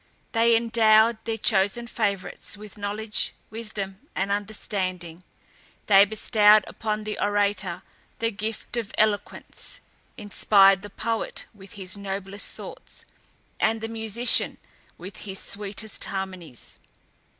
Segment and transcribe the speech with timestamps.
[0.31, 5.23] They endowed their chosen favourites with knowledge, wisdom, and understanding;
[5.85, 7.83] they bestowed upon the orator
[8.17, 9.79] the gift of eloquence,
[10.17, 13.05] inspired the poet with his noblest thoughts,
[13.59, 14.57] and the musician
[14.97, 16.79] with his sweetest harmonies.